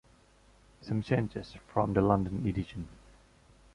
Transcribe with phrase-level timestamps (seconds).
[0.81, 2.87] Some changes from the London edition.